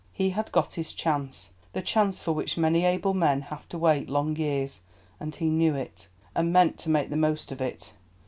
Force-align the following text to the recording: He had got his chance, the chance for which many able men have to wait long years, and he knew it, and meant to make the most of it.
He 0.13 0.31
had 0.31 0.51
got 0.51 0.73
his 0.73 0.93
chance, 0.93 1.53
the 1.73 1.83
chance 1.83 2.23
for 2.23 2.31
which 2.31 2.57
many 2.57 2.85
able 2.85 3.13
men 3.13 3.41
have 3.41 3.69
to 3.69 3.77
wait 3.77 4.09
long 4.09 4.35
years, 4.35 4.81
and 5.19 5.35
he 5.35 5.45
knew 5.45 5.75
it, 5.75 6.07
and 6.33 6.51
meant 6.51 6.79
to 6.79 6.89
make 6.89 7.11
the 7.11 7.15
most 7.15 7.51
of 7.51 7.61
it. 7.61 7.93